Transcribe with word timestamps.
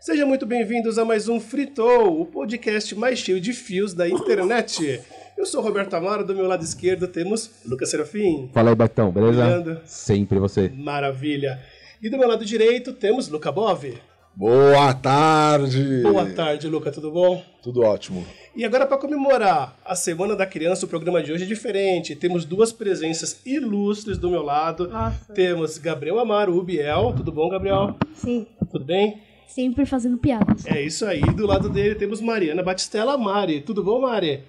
Sejam 0.00 0.28
muito 0.28 0.46
bem-vindos 0.46 0.98
a 0.98 1.04
mais 1.04 1.28
um 1.28 1.40
Fritou, 1.40 2.20
o 2.20 2.24
podcast 2.26 2.94
mais 2.94 3.18
cheio 3.18 3.40
de 3.40 3.52
fios 3.52 3.92
da 3.92 4.08
internet. 4.08 5.00
Eu 5.36 5.44
sou 5.44 5.60
o 5.60 5.64
Roberto 5.64 5.94
Amaro, 5.94 6.24
do 6.24 6.34
meu 6.34 6.46
lado 6.46 6.62
esquerdo 6.64 7.08
temos 7.08 7.50
Lucas 7.66 7.90
Serafim. 7.90 8.48
Fala 8.52 8.70
aí, 8.70 8.76
Betão, 8.76 9.10
beleza? 9.10 9.42
Brilhando. 9.44 9.80
Sempre 9.84 10.38
você. 10.38 10.68
Maravilha. 10.68 11.60
E 12.00 12.08
do 12.08 12.16
meu 12.16 12.28
lado 12.28 12.44
direito 12.44 12.92
temos 12.92 13.28
Luca 13.28 13.50
Bove. 13.50 13.98
Boa 14.34 14.94
tarde! 14.94 16.00
Boa 16.02 16.26
tarde, 16.30 16.68
Luca, 16.68 16.92
tudo 16.92 17.10
bom? 17.10 17.42
Tudo 17.60 17.82
ótimo. 17.82 18.24
E 18.54 18.64
agora, 18.64 18.86
para 18.86 18.96
comemorar 18.96 19.76
a 19.84 19.96
Semana 19.96 20.36
da 20.36 20.46
Criança, 20.46 20.86
o 20.86 20.88
programa 20.88 21.20
de 21.20 21.32
hoje 21.32 21.42
é 21.42 21.46
diferente. 21.46 22.14
Temos 22.14 22.44
duas 22.44 22.72
presenças 22.72 23.40
ilustres 23.44 24.16
do 24.16 24.30
meu 24.30 24.42
lado. 24.44 24.86
Nossa. 24.88 25.32
Temos 25.32 25.76
Gabriel 25.76 26.20
Amaro, 26.20 26.56
o 26.56 26.62
Biel. 26.62 27.12
Tudo 27.16 27.32
bom, 27.32 27.48
Gabriel? 27.48 27.96
Sim, 28.14 28.46
Tudo 28.70 28.84
bem? 28.84 29.20
Sempre 29.48 29.84
fazendo 29.86 30.16
piadas. 30.18 30.64
É 30.66 30.80
isso 30.80 31.04
aí. 31.04 31.20
Do 31.20 31.46
lado 31.46 31.68
dele 31.68 31.94
temos 31.94 32.20
Mariana 32.20 32.62
Batistella 32.62 33.16
Mari. 33.18 33.60
Tudo 33.62 33.82
bom, 33.82 34.00
Mari? 34.00 34.44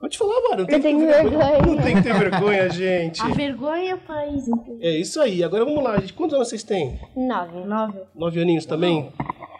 Pode 0.00 0.16
falar, 0.16 0.40
Mari. 0.48 0.62
Não 0.62 0.66
tem 0.66 0.80
que 0.80 0.82
ter 0.82 0.88
tenho 0.88 0.98
vergonha. 1.06 1.58
Não 1.66 1.82
tem 1.82 1.96
que 1.96 2.02
ter 2.02 2.14
vergonha, 2.14 2.70
gente. 2.70 3.20
A 3.20 3.28
vergonha 3.28 3.96
faz 3.98 4.44
É 4.80 4.90
isso 4.90 5.20
aí. 5.20 5.42
Agora 5.42 5.64
vamos 5.64 5.82
lá, 5.82 5.98
gente. 5.98 6.12
Quantos 6.14 6.34
anos 6.34 6.48
vocês 6.48 6.62
têm? 6.62 6.98
nove. 7.16 7.64
Nove. 7.64 7.98
Nove 8.14 8.40
aninhos 8.40 8.64
também? 8.66 9.12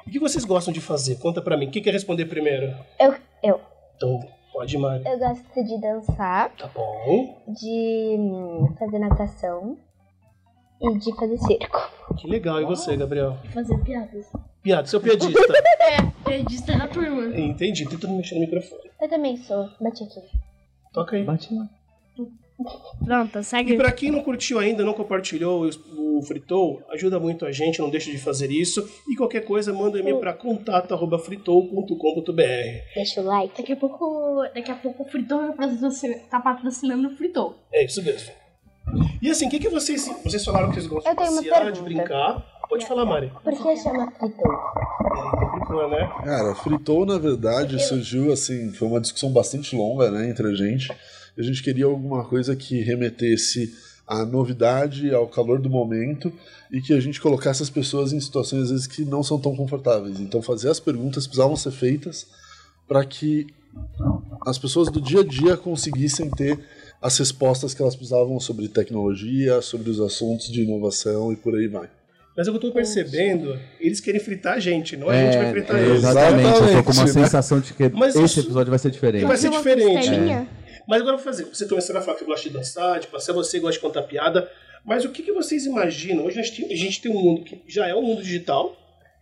O 0.07 0.11
que 0.11 0.19
vocês 0.19 0.45
gostam 0.45 0.73
de 0.73 0.81
fazer? 0.81 1.17
Conta 1.17 1.43
pra 1.43 1.57
mim. 1.57 1.71
Quem 1.71 1.83
quer 1.83 1.93
responder 1.93 2.25
primeiro? 2.27 2.73
Eu, 2.99 3.15
eu, 3.43 3.61
Então, 3.97 4.21
pode, 4.53 4.79
Mari. 4.79 5.03
eu 5.07 5.19
gosto 5.19 5.65
de 5.65 5.81
dançar, 5.81 6.51
Tá 6.57 6.71
bom. 6.75 7.37
de 7.49 8.17
hum, 8.19 8.73
fazer 8.79 8.99
natação 9.01 9.77
e 10.81 10.99
de 10.99 11.17
fazer 11.17 11.39
circo. 11.39 11.91
Que 12.19 12.29
legal. 12.29 12.61
E 12.61 12.65
você, 12.65 12.97
Gabriel? 12.97 13.37
Fazer 13.53 13.79
piadas. 13.85 14.27
Piada, 14.63 14.87
seu 14.87 15.01
piadista. 15.01 15.39
Piadista 16.25 16.77
na 16.77 16.89
turma. 16.89 17.39
Entendi. 17.39 17.89
Tenta 17.89 18.07
não 18.07 18.17
mexer 18.17 18.35
no 18.35 18.41
microfone. 18.43 18.91
Eu 19.01 19.09
também 19.09 19.37
sou. 19.37 19.69
Bate 19.81 20.05
aqui. 20.05 20.21
Toca 20.93 21.17
aí. 21.17 21.25
Bate 21.25 21.55
lá. 21.55 21.69
Pronto, 23.05 23.39
E 23.39 23.45
segue. 23.45 23.77
pra 23.77 23.93
quem 23.93 24.11
não 24.11 24.21
curtiu 24.21 24.59
ainda, 24.59 24.85
não 24.85 24.93
compartilhou 24.93 25.71
o, 25.97 26.21
Fritou, 26.23 26.83
ajuda 26.91 27.21
muito 27.21 27.47
a 27.47 27.53
gente, 27.53 27.79
não 27.79 27.89
deixe 27.89 28.11
de 28.11 28.19
fazer 28.19 28.51
isso. 28.51 28.85
E 29.09 29.15
qualquer 29.15 29.43
coisa, 29.45 29.73
manda 29.73 29.97
um 29.97 30.01
e-mail 30.01 30.19
pra 30.19 30.33
contato.fritou.com.br. 30.33 32.43
Deixa 32.97 33.21
o 33.21 33.25
like. 33.25 33.57
Daqui 33.57 33.73
a 33.73 33.77
pouco, 33.77 34.43
daqui 34.53 34.73
a 34.73 34.75
pouco 34.75 35.05
o 35.05 35.07
Fritou 35.07 35.55
tá 36.29 36.41
patrocinando 36.41 37.07
o 37.09 37.17
Fritou. 37.17 37.55
É 37.73 37.85
isso 37.85 38.03
mesmo. 38.03 38.33
E 39.21 39.31
assim, 39.31 39.47
o 39.47 39.51
que, 39.51 39.59
que 39.59 39.69
vocês. 39.69 40.09
Vocês 40.25 40.45
falaram 40.45 40.69
que 40.69 40.75
vocês 40.75 40.87
gostam 40.87 41.13
de 41.13 41.17
passear, 41.17 41.73
de 41.73 41.83
brincar. 41.83 42.45
Pode 42.69 42.87
falar, 42.87 43.07
Mari. 43.07 43.33
Por 43.43 43.53
que 43.53 43.77
chama 43.77 44.11
fritou? 44.13 44.53
Brincou, 45.53 45.89
né? 45.89 46.13
Cara, 46.23 46.55
fritou, 46.55 47.07
na 47.07 47.19
verdade, 47.19 47.83
surgiu 47.83 48.31
assim, 48.33 48.73
foi 48.73 48.89
uma 48.89 49.01
discussão 49.01 49.33
bastante 49.33 49.75
longa, 49.75 50.11
né, 50.11 50.29
entre 50.29 50.47
a 50.47 50.55
gente. 50.55 50.91
A 51.37 51.43
gente 51.43 51.63
queria 51.63 51.87
alguma 51.87 52.25
coisa 52.25 52.55
que 52.55 52.83
remetesse 52.83 53.73
à 54.07 54.25
novidade, 54.25 55.15
ao 55.15 55.27
calor 55.29 55.61
do 55.61 55.71
momento 55.71 56.33
e 56.71 56.81
que 56.81 56.93
a 56.93 57.01
gente 57.01 57.21
colocasse 57.21 57.63
as 57.63 57.71
pessoas 57.71 58.13
em 58.13 58.21
situações 58.21 58.65
às 58.65 58.71
vezes 58.71 58.87
que 58.87 59.05
não 59.05 59.23
são 59.23 59.39
tão 59.39 59.57
confortáveis. 59.57 60.21
Então, 60.21 60.43
fazer 60.43 60.69
as 60.69 60.81
perguntas 60.81 61.27
precisavam 61.27 61.57
ser 61.57 61.71
feitas 61.71 62.27
para 62.87 63.05
que 63.05 63.47
as 64.47 64.59
pessoas 64.59 64.91
do 64.91 65.01
dia 65.01 65.21
a 65.21 65.25
dia 65.25 65.57
conseguissem 65.57 66.31
ter 66.31 66.59
as 67.01 67.17
respostas 67.19 67.75
que 67.75 67.81
elas 67.83 67.95
precisavam 67.95 68.39
sobre 68.41 68.69
tecnologia, 68.69 69.61
sobre 69.63 69.91
os 69.91 70.01
assuntos 70.01 70.51
de 70.51 70.63
inovação 70.63 71.33
e 71.33 71.37
por 71.37 71.55
aí 71.57 71.69
vai. 71.69 71.89
Mas 72.37 72.47
o 72.47 72.51
que 72.53 72.57
eu 72.57 72.61
tô 72.61 72.73
percebendo, 72.73 73.59
eles 73.81 74.01
querem 74.01 74.21
fritar 74.21 74.55
a 74.55 74.59
gente, 74.61 74.97
não 74.97 75.09
a 75.09 75.15
gente 75.17 75.37
vai 75.37 75.51
fritar 75.51 75.77
eles. 75.81 75.99
exatamente. 75.99 76.45
Eu 76.47 76.53
tô 76.53 76.61
com 76.61 76.67
uma 76.69 76.79
Exatamente, 76.81 77.17
né? 77.17 77.25
sensação 77.25 77.61
de 77.61 77.75
que 77.75 77.89
Mas 77.89 78.15
esse 78.15 78.25
isso- 78.25 78.41
episódio 78.41 78.71
vai 78.71 78.79
ser 78.79 78.91
diferente. 78.93 79.25
Vai 79.25 79.37
ser 79.37 79.51
diferente. 79.51 79.97
costelinha. 79.97 80.49
Mas 80.87 81.01
agora 81.01 81.15
eu 81.17 81.19
vou 81.19 81.25
fazer. 81.25 81.45
Você 81.53 81.67
começou 81.67 81.97
a 81.97 82.01
falar 82.01 82.17
que 82.17 82.25
gosta 82.25 82.49
de 82.49 82.55
dançar, 82.55 83.01
de 83.01 83.09
passear, 83.09 83.35
você 83.35 83.59
gosta 83.59 83.75
de 83.75 83.81
contar 83.81 84.03
piada. 84.05 84.49
Mas 84.85 85.05
o 85.05 85.09
que, 85.11 85.23
que 85.23 85.33
vocês 85.33 85.67
imaginam? 85.67 86.25
Hoje 86.25 86.39
a 86.39 86.43
gente, 86.43 86.63
tem, 86.63 86.73
a 86.73 86.77
gente 86.77 87.03
tem 87.03 87.11
um 87.13 87.21
mundo 87.21 87.43
que 87.43 87.61
já 87.67 87.87
é 87.89 87.95
um 87.95 88.03
mundo 88.03 88.23
digital. 88.23 88.75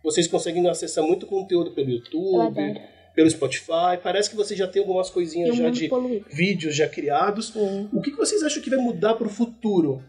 Vocês 0.03 0.27
conseguem 0.27 0.67
acessar 0.69 1.03
muito 1.03 1.25
conteúdo 1.25 1.71
pelo 1.71 1.89
Eu 1.89 1.95
YouTube, 1.95 2.59
adoro. 2.61 2.79
Pelo 3.17 3.29
Spotify. 3.31 3.97
Parece 4.01 4.29
que 4.29 4.35
você 4.35 4.55
já 4.55 4.67
tem 4.67 4.79
algumas 4.79 5.09
coisinhas 5.09 5.57
já 5.57 5.71
de 5.71 5.89
poluído. 5.89 6.27
vídeos 6.29 6.75
já 6.75 6.87
criados. 6.87 7.47
Sim. 7.47 7.89
O 7.91 7.99
que, 7.99 8.11
que 8.11 8.17
vocês 8.17 8.43
acham 8.43 8.61
que 8.61 8.69
vai 8.69 8.77
mudar 8.77 9.15
para 9.15 9.25
o 9.25 9.29
futuro? 9.29 10.03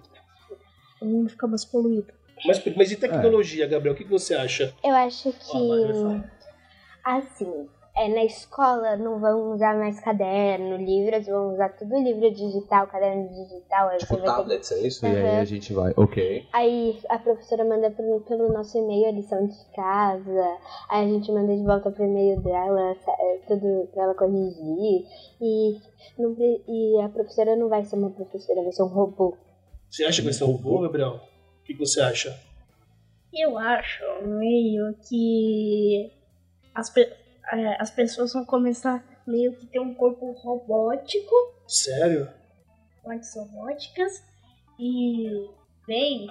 O 1.01 1.07
mundo 1.07 1.31
fica 1.31 1.47
mais 1.47 1.65
poluído. 1.65 2.13
Mas, 2.45 2.63
mas 2.77 2.93
e 2.93 2.97
tecnologia, 2.97 3.67
Gabriel? 3.67 3.95
O 3.95 3.97
que, 3.97 4.05
que 4.05 4.11
você 4.11 4.35
acha? 4.35 4.75
Eu 4.85 4.95
acho 4.95 5.33
que, 5.33 5.47
falar. 5.47 6.31
assim, 7.03 7.67
é, 7.99 8.09
na 8.09 8.25
escola 8.25 8.97
não 8.97 9.19
vão 9.19 9.53
usar 9.53 9.77
mais 9.77 9.99
caderno, 10.01 10.77
livros, 10.77 11.27
vão 11.27 11.53
usar 11.55 11.71
tudo 11.71 11.97
livro 11.99 12.31
digital, 12.33 12.87
caderno 12.87 13.29
digital. 13.29 13.89
Aí 13.89 13.99
Tipo 13.99 14.15
você 14.15 14.21
vai 14.21 14.31
ter 14.31 14.37
tablets, 14.37 14.73
é 14.73 14.79
isso? 14.87 15.07
E 15.07 15.09
aí 15.17 15.39
a 15.41 15.45
gente 15.45 15.73
vai. 15.73 15.93
Ok. 15.97 16.47
Aí 16.53 16.99
a 17.09 17.19
professora 17.19 17.65
manda 17.65 17.91
pro- 17.91 18.21
pelo 18.21 18.53
nosso 18.53 18.79
e-mail 18.79 19.09
a 19.09 19.13
lição 19.13 19.47
de 19.47 19.57
casa, 19.75 20.57
aí 20.89 21.05
a 21.05 21.09
gente 21.09 21.31
manda 21.33 21.57
de 21.57 21.63
volta 21.65 21.91
pro 21.91 22.05
e-mail 22.05 22.41
dela, 22.41 22.97
é, 23.07 23.39
tudo 23.47 23.89
pra 23.93 24.05
ela 24.05 24.15
corrigir. 24.15 25.05
E, 25.41 25.79
não 26.19 26.37
e 26.67 27.01
a 27.03 27.09
professora 27.09 27.55
não 27.57 27.69
vai 27.69 27.85
ser 27.85 27.97
uma 27.97 28.11
professora, 28.11 28.63
vai 28.63 28.73
ser 28.73 28.83
um 28.83 28.87
robô. 28.89 29.37
Você 29.91 30.05
acha 30.05 30.21
que 30.21 30.25
vai 30.25 30.33
ser 30.35 30.45
um 30.45 30.53
robô, 30.53 30.81
Gabriel? 30.81 31.21
O 31.61 31.65
que, 31.65 31.75
você 31.75 32.01
acha? 32.01 32.39
Eu 33.33 33.59
acho 33.59 34.03
meio 34.27 34.95
que 35.09 36.11
as, 36.75 36.91
pe- 36.91 37.13
é, 37.53 37.81
as 37.81 37.91
pessoas 37.91 38.33
vão 38.33 38.45
começar 38.45 39.05
meio 39.27 39.55
que 39.57 39.67
ter 39.67 39.81
um 39.81 39.95
corpo 39.95 40.33
robótico, 40.33 41.35
Sério? 41.67 42.29
partes 43.05 43.35
robóticas, 43.35 44.23
e 44.79 45.49
bem, 45.87 46.29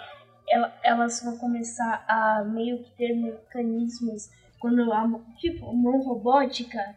ela- 0.49 0.79
elas 0.83 1.21
vão 1.23 1.37
começar 1.37 2.05
a 2.07 2.43
meio 2.43 2.83
que 2.83 2.91
ter 2.91 3.13
mecanismos 3.15 4.29
quando 4.59 4.91
a 4.91 5.07
tipo, 5.37 5.71
mão 5.73 6.01
robótica 6.01 6.95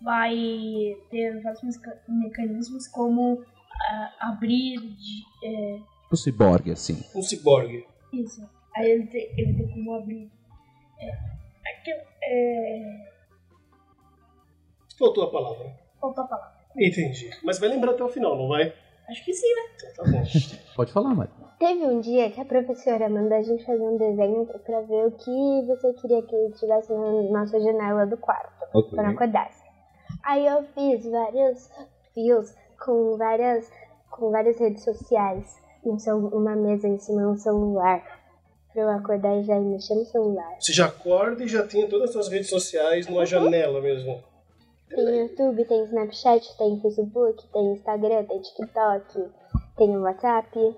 vai 0.00 0.34
ter 1.10 1.40
vários 1.42 1.62
meca- 1.62 2.02
mecanismos 2.08 2.86
como 2.88 3.44
ah, 3.82 4.14
abrir 4.20 4.78
de, 4.78 5.22
é, 5.44 5.80
O 6.10 6.16
ciborgue, 6.16 6.70
assim. 6.72 7.02
Um 7.14 7.22
ciborgue. 7.22 7.86
isso. 8.12 8.46
Aí 8.76 8.90
ele 8.90 9.06
tem, 9.06 9.22
ele 9.38 9.54
tem 9.54 9.68
como 9.72 9.94
abrir. 9.94 10.30
É, 10.98 11.10
aquilo, 11.70 12.00
é, 12.22 13.09
Faltou 15.00 15.24
a 15.24 15.30
palavra. 15.30 15.72
faltou 15.98 16.22
a 16.24 16.26
palavra. 16.26 16.52
Entendi. 16.76 17.30
Mas 17.42 17.58
vai 17.58 17.70
lembrar 17.70 17.92
até 17.92 18.04
o 18.04 18.08
final, 18.08 18.36
não 18.36 18.48
vai? 18.48 18.72
Acho 19.08 19.24
que 19.24 19.32
sim, 19.32 19.48
né? 19.48 19.62
Tá 19.96 20.02
bom. 20.04 20.22
Pode 20.76 20.92
falar, 20.92 21.14
Mari. 21.14 21.30
Teve 21.58 21.84
um 21.84 22.00
dia 22.00 22.30
que 22.30 22.40
a 22.40 22.44
professora 22.44 23.08
mandou 23.08 23.36
a 23.36 23.42
gente 23.42 23.64
fazer 23.64 23.82
um 23.82 23.96
desenho 23.96 24.46
pra 24.46 24.80
ver 24.82 25.06
o 25.06 25.10
que 25.12 25.66
você 25.66 25.92
queria 25.94 26.22
que 26.22 26.50
tivesse 26.52 26.92
na 26.92 27.22
nossa 27.30 27.58
janela 27.60 28.06
do 28.06 28.16
quarto, 28.18 28.66
Ok. 28.74 28.90
quando 28.94 29.08
acordasse. 29.08 29.62
Aí 30.22 30.46
eu 30.46 30.62
fiz 30.74 31.04
vários 31.10 31.70
fios 32.14 32.54
com 32.78 33.16
várias, 33.16 33.70
com 34.10 34.30
várias 34.30 34.58
redes 34.60 34.84
sociais, 34.84 35.44
um 35.84 35.96
uma 36.28 36.54
mesa 36.54 36.86
em 36.88 36.98
cima 36.98 37.22
de 37.22 37.28
um 37.28 37.36
celular, 37.36 38.02
pra 38.72 38.82
eu 38.82 38.90
acordar 38.90 39.36
e 39.38 39.44
já 39.44 39.56
ir 39.56 39.60
mexer 39.64 39.94
no 39.96 40.04
celular. 40.04 40.56
Você 40.60 40.72
já 40.72 40.86
acorda 40.86 41.42
e 41.42 41.48
já 41.48 41.66
tem 41.66 41.88
todas 41.88 42.08
as 42.08 42.12
suas 42.12 42.28
redes 42.28 42.48
sociais 42.48 43.06
numa 43.08 43.26
janela 43.26 43.80
mesmo. 43.80 44.22
Tem 44.94 45.20
YouTube, 45.20 45.64
tem 45.64 45.84
Snapchat, 45.84 46.56
tem 46.58 46.80
Facebook, 46.80 47.42
tem 47.52 47.72
Instagram, 47.72 48.24
tem 48.24 48.40
TikTok, 48.40 49.24
tem 49.76 49.96
o 49.96 50.02
WhatsApp. 50.02 50.74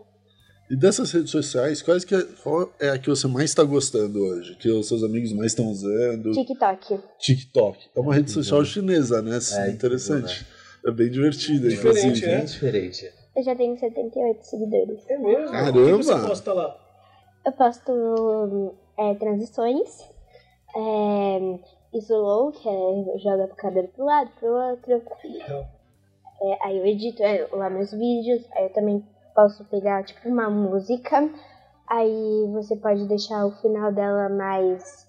E 0.71 0.77
dessas 0.77 1.11
redes 1.13 1.31
sociais, 1.31 1.83
quais 1.83 2.05
que 2.05 2.15
é, 2.15 2.23
qual 2.43 2.71
é 2.81 2.91
a 2.91 2.99
que 2.99 3.09
você 3.11 3.27
mais 3.27 3.51
está 3.51 3.63
gostando 3.65 4.19
hoje? 4.21 4.55
Que 4.57 4.71
os 4.71 4.87
seus 4.89 5.03
amigos 5.03 5.33
mais 5.33 5.53
estão 5.53 5.67
usando? 5.67 6.31
TikTok. 6.33 6.99
TikTok. 7.19 7.79
É 7.95 8.01
uma 8.01 8.15
rede 8.15 8.31
social 8.31 8.65
chinesa, 8.65 9.21
né? 9.21 9.39
É, 9.59 9.71
interessante. 9.71 10.47
É 10.87 10.91
bem 10.91 11.11
divertida, 11.11 11.69
Diferente, 11.69 12.07
inclusive. 12.07 12.27
né? 12.27 12.45
diferente. 12.45 13.13
Eu 13.37 13.43
já 13.43 13.55
tenho 13.55 13.79
78 13.79 14.43
seguidores. 14.45 15.01
É 15.09 15.19
mesmo? 15.19 15.47
Caramba! 15.51 15.81
O 15.81 15.99
que 15.99 16.05
você 16.05 16.27
posta 16.27 16.53
lá? 16.53 16.77
Eu 17.47 17.53
posto 17.53 18.75
é, 18.99 19.15
transições, 19.15 19.89
é, 20.75 21.32
slow, 21.95 22.53
que 22.53 22.69
é 22.69 23.19
joga 23.19 23.45
o 23.45 23.57
cabelo 23.57 23.89
pro 23.89 24.05
lado, 24.05 24.31
pro 24.39 24.49
outro. 24.49 25.03
Legal. 25.25 25.67
É, 26.43 26.59
aí 26.67 26.79
eu 26.79 26.87
edito 26.87 27.23
é, 27.23 27.47
lá 27.53 27.71
meus 27.71 27.93
vídeos, 27.93 28.45
aí 28.53 28.65
eu 28.65 28.73
também 28.73 29.05
posso 29.35 29.65
pegar 29.67 30.05
tipo 30.05 30.29
uma 30.29 30.51
música, 30.51 31.31
aí 31.89 32.49
você 32.53 32.75
pode 32.77 33.07
deixar 33.07 33.47
o 33.47 33.53
final 33.61 33.93
dela 33.93 34.29
mais 34.29 35.07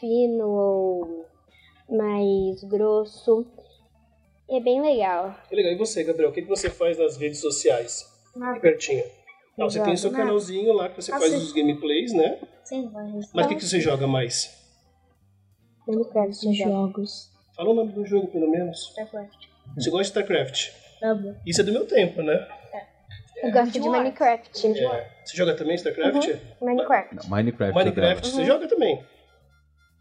fino 0.00 0.48
ou 0.48 1.26
mais 1.90 2.62
grosso. 2.64 3.46
É 4.50 4.60
bem 4.60 4.80
legal. 4.80 5.34
Que 5.48 5.56
legal. 5.56 5.72
E 5.72 5.76
você, 5.76 6.02
Gabriel? 6.04 6.30
O 6.30 6.32
que 6.32 6.42
que 6.42 6.48
você 6.48 6.70
faz 6.70 6.96
nas 6.98 7.16
redes 7.16 7.40
sociais? 7.40 8.06
Nada. 8.34 8.60
Pertinho. 8.60 9.04
Não, 9.56 9.68
você 9.68 9.82
tem 9.82 9.92
o 9.92 9.98
seu 9.98 10.10
Nada. 10.12 10.22
canalzinho 10.24 10.72
lá 10.72 10.88
que 10.88 11.02
você 11.02 11.12
Ah, 11.12 11.18
faz 11.18 11.32
sim. 11.32 11.38
os 11.38 11.52
gameplays, 11.52 12.12
né? 12.12 12.38
Sim, 12.64 12.88
vai. 12.90 13.10
Mas 13.34 13.46
o 13.46 13.48
que, 13.48 13.56
que 13.56 13.64
você 13.64 13.80
joga 13.80 14.06
mais? 14.06 14.56
Minecraft 15.88 16.54
já. 16.56 16.64
Jogos. 16.64 17.30
Fala 17.56 17.70
o 17.70 17.74
nome 17.74 17.92
do 17.92 18.04
jogo, 18.06 18.28
pelo 18.28 18.50
menos. 18.50 18.88
StarCraft. 18.90 19.46
Você 19.76 19.90
gosta 19.90 20.02
de 20.04 20.08
StarCraft? 20.08 20.70
Tá 21.00 21.14
bom. 21.14 21.34
Isso 21.46 21.60
é 21.60 21.64
do 21.64 21.72
meu 21.72 21.86
tempo, 21.86 22.22
né? 22.22 22.46
Eu 23.42 23.52
gosto 23.52 23.70
de 23.72 23.80
Minecraft. 23.88 24.66
É. 24.66 25.10
Você 25.24 25.36
joga 25.36 25.54
também 25.54 25.74
StarCraft? 25.76 26.28
Minecraft. 26.60 27.14
Não, 27.16 27.28
Minecraft. 27.30 27.74
Minecraft, 27.78 28.26
você 28.28 28.44
joga 28.44 28.66
também. 28.68 29.02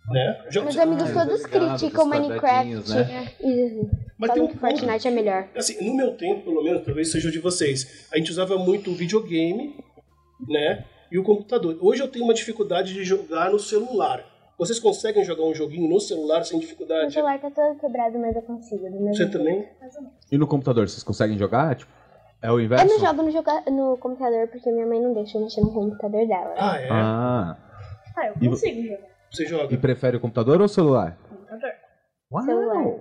Né? 0.09 0.45
Joga- 0.49 0.65
Meus 0.65 0.77
amigos 0.77 1.09
Ah, 1.17 1.25
todos 1.25 1.45
criticam 1.45 2.09
dos 2.09 2.17
Minecraft. 2.19 2.89
né? 2.89 3.33
E 3.41 3.87
Mas 4.17 4.31
tem 4.31 4.41
um 4.41 4.47
que 4.47 4.57
ponto, 4.57 4.77
Fortnite 4.79 5.07
é 5.07 5.11
melhor. 5.11 5.47
assim, 5.55 5.85
no 5.85 5.93
meu 5.95 6.15
tempo, 6.15 6.43
pelo 6.45 6.63
menos, 6.63 6.83
talvez 6.85 7.11
seja 7.11 7.27
o 7.27 7.31
de 7.31 7.39
vocês, 7.39 8.07
a 8.11 8.17
gente 8.17 8.31
usava 8.31 8.57
muito 8.57 8.89
o 8.89 8.95
videogame, 8.95 9.75
né? 10.47 10.85
E 11.11 11.17
o 11.19 11.23
computador. 11.23 11.77
Hoje 11.81 12.01
eu 12.01 12.07
tenho 12.07 12.23
uma 12.25 12.33
dificuldade 12.33 12.93
de 12.93 13.03
jogar 13.03 13.51
no 13.51 13.59
celular. 13.59 14.23
Vocês 14.57 14.79
conseguem 14.79 15.23
jogar 15.23 15.43
um 15.43 15.53
joguinho 15.53 15.87
no 15.87 15.99
celular 15.99 16.43
sem 16.43 16.57
Meu 16.57 16.61
dificuldade? 16.67 17.13
celular 17.13 17.39
tá 17.39 17.51
todo 17.51 17.77
quebrado, 17.79 18.17
mas 18.17 18.35
eu 18.35 18.41
consigo. 18.41 18.85
Do 18.85 18.91
mesmo 18.99 19.09
Você 19.13 19.23
jeito. 19.23 19.37
também? 19.37 19.69
E 20.31 20.37
no 20.37 20.47
computador, 20.47 20.89
vocês 20.89 21.03
conseguem 21.03 21.37
jogar? 21.37 21.75
Tipo, 21.75 21.91
é 22.41 22.49
o 22.51 22.55
Eu 22.59 22.61
inverso? 22.61 22.85
não 22.87 22.99
jogo 22.99 23.21
no, 23.21 23.31
joga- 23.31 23.63
no 23.69 23.97
computador 23.97 24.47
porque 24.47 24.71
minha 24.71 24.87
mãe 24.87 24.99
não 24.99 25.13
deixa 25.13 25.37
eu 25.37 25.43
mexer 25.43 25.61
no 25.61 25.71
computador 25.71 26.27
dela. 26.27 26.55
Ah, 26.57 26.81
é? 26.81 26.87
Ah. 26.89 27.57
Ah, 28.15 28.27
eu 28.27 28.33
E 28.41 28.49
consigo 28.49 28.81
jogar. 28.81 29.07
Você 29.31 29.45
joga? 29.45 29.73
E 29.73 29.77
prefere 29.77 30.17
o 30.17 30.19
computador 30.19 30.59
ou 30.59 30.65
o 30.65 30.69
celular? 30.69 31.17
Computador. 31.29 31.71
Uau! 32.31 32.43
Celular. 32.43 32.99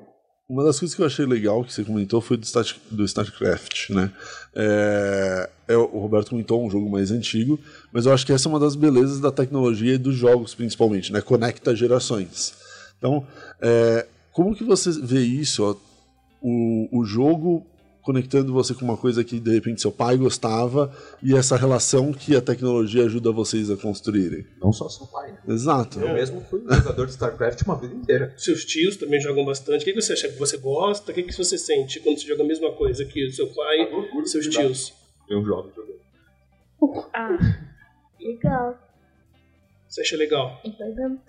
Uma 0.49 0.63
das 0.63 0.79
coisas 0.79 0.95
que 0.95 1.03
eu 1.03 1.07
achei 1.07 1.27
legal 1.27 1.65
que 1.65 1.73
você 1.73 1.83
comentou 1.83 2.21
foi 2.21 2.37
do, 2.37 2.47
do 2.93 3.05
StarCraft, 3.05 3.91
né? 3.91 4.13
É, 4.55 5.51
é, 5.67 5.77
o 5.77 5.99
Roberto 5.99 6.31
comentou 6.31 6.65
um 6.65 6.71
jogo 6.71 6.89
mais 6.89 7.11
antigo, 7.11 7.59
mas 7.93 8.07
eu 8.07 8.13
acho 8.13 8.25
que 8.25 8.33
essa 8.33 8.49
é 8.49 8.51
uma 8.51 8.61
das 8.61 8.77
belezas 8.77 9.19
da 9.19 9.33
tecnologia 9.33 9.95
e 9.95 9.99
dos 9.99 10.15
jogos, 10.15 10.55
principalmente, 10.55 11.13
né? 11.13 11.21
Conecta 11.21 11.75
gerações. 11.75 12.55
Então, 12.97 13.27
é, 13.61 14.07
como 14.31 14.55
que 14.55 14.63
você 14.63 14.93
vê 14.93 15.21
isso, 15.21 15.65
ó, 15.65 15.75
o, 16.41 17.01
o 17.01 17.05
jogo 17.05 17.67
conectando 18.07 18.53
você 18.53 18.73
com 18.73 18.85
uma 18.85 18.97
coisa 18.97 19.25
que 19.25 19.41
de 19.41 19.51
repente 19.53 19.81
seu 19.81 19.91
pai 19.91 20.17
gostava 20.17 20.95
e 21.21 21.35
essa 21.35 21.57
relação 21.57 22.13
que 22.13 22.37
a 22.37 22.41
tecnologia 22.41 23.05
ajuda 23.05 23.33
vocês 23.33 23.69
a 23.69 23.77
construírem? 23.77 24.47
Não 24.63 24.73
só 24.73 24.89
seu 24.89 25.09
pai. 25.09 25.33
né? 25.33 25.39
Exato. 25.49 25.99
Eu 25.99 26.15
mesmo 26.15 26.41
fui 26.43 26.63
jogador 26.71 27.07
de 27.07 27.13
StarCraft 27.13 27.63
uma 27.63 27.75
vida 27.81 27.95
inteira. 27.97 28.33
Seus 28.39 28.65
tios 28.65 28.97
também 28.97 29.21
jogam 29.21 29.45
bastante. 29.45 29.83
O 29.83 29.85
que 29.85 30.01
você 30.01 30.13
acha 30.13 30.29
que 30.29 30.39
você 30.39 30.57
gosta? 30.57 31.11
O 31.11 31.15
que 31.15 31.25
que 31.25 31.37
você 31.37 31.59
sente 31.59 31.99
quando 31.99 32.17
você 32.21 32.29
joga 32.29 32.45
a 32.45 32.47
mesma 32.47 32.71
coisa 32.73 33.05
que 33.05 33.27
o 33.27 33.33
seu 33.33 33.49
pai 33.49 33.79
e 33.81 34.29
seus 34.29 34.47
tios? 34.47 34.95
Eu 35.29 35.45
jogo 35.45 35.73
jogando. 35.75 37.07
Ah, 37.13 37.37
legal. 38.21 38.79
Você 39.89 40.03
acha 40.03 40.17
legal? 40.17 40.61
Empolgante. 40.65 41.23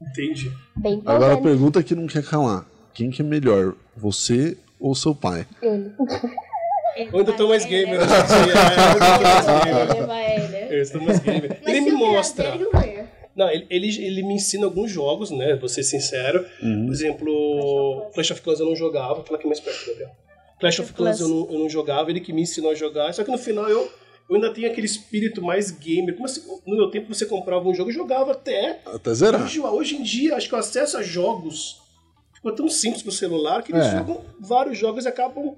Entendi. 0.00 0.50
Bem 0.76 1.02
Agora 1.04 1.34
a 1.34 1.40
pergunta 1.40 1.82
que 1.82 1.94
não 1.94 2.06
quer 2.06 2.24
calar. 2.24 2.66
Quem 2.94 3.10
que 3.10 3.20
é 3.20 3.24
melhor, 3.24 3.74
você 3.96 4.56
ou 4.82 4.94
seu 4.94 5.14
pai? 5.14 5.46
Ele. 5.62 7.08
Ou 7.12 7.24
tô 7.24 7.48
mais 7.48 7.64
gamer 7.64 8.00
né? 8.00 8.06
Eu 8.06 8.12
ainda 8.12 9.16
tô 9.16 9.22
mais 9.22 9.64
gamer. 9.64 9.96
Levar 9.96 10.22
ele. 10.22 10.74
Eu 10.74 10.82
estou 10.82 11.00
mais 11.00 11.18
gamer. 11.20 11.58
Ele 11.66 11.80
me 11.80 11.92
mostra. 11.92 12.58
Não, 13.34 13.48
ele, 13.48 13.66
ele, 13.70 14.04
ele 14.04 14.22
me 14.22 14.34
ensina 14.34 14.66
alguns 14.66 14.90
jogos, 14.90 15.30
né? 15.30 15.56
Vou 15.56 15.68
ser 15.68 15.84
sincero. 15.84 16.44
Por 16.60 16.92
exemplo, 16.92 18.10
Clash 18.12 18.32
of 18.32 18.42
Clans 18.42 18.60
eu 18.60 18.66
não 18.66 18.76
jogava. 18.76 19.24
Fala 19.24 19.38
aqui 19.38 19.46
mais 19.46 19.60
perto, 19.60 19.86
Gabriel. 19.86 20.10
Clash 20.60 20.80
of 20.80 20.92
Clans 20.92 21.20
eu 21.20 21.28
não, 21.28 21.52
eu 21.52 21.58
não 21.60 21.68
jogava, 21.68 22.10
ele 22.10 22.20
que 22.20 22.32
me 22.32 22.42
ensinou 22.42 22.70
a 22.70 22.74
jogar. 22.74 23.12
Só 23.14 23.24
que 23.24 23.30
no 23.30 23.38
final 23.38 23.68
eu, 23.68 23.90
eu 24.28 24.36
ainda 24.36 24.52
tenho 24.52 24.70
aquele 24.70 24.86
espírito 24.86 25.40
mais 25.40 25.70
gamer. 25.70 26.14
Como 26.14 26.26
assim, 26.26 26.42
no 26.66 26.76
meu 26.76 26.90
tempo 26.90 27.12
você 27.12 27.24
comprava 27.24 27.66
um 27.66 27.74
jogo 27.74 27.90
e 27.90 27.94
jogava 27.94 28.32
até. 28.32 28.80
Até 28.84 29.14
zerar. 29.14 29.42
Hoje, 29.42 29.60
hoje 29.60 29.96
em 29.96 30.02
dia, 30.02 30.36
acho 30.36 30.48
que 30.48 30.54
o 30.54 30.58
acesso 30.58 30.98
a 30.98 31.02
jogos 31.02 31.80
ficou 32.42 32.54
tão 32.54 32.68
simples 32.68 33.02
pro 33.02 33.12
celular 33.12 33.62
que 33.62 33.72
eles 33.72 33.86
É. 33.86 33.98
jogam 33.98 34.20
vários 34.40 34.76
jogos 34.76 35.04
e 35.04 35.08
acabam 35.08 35.54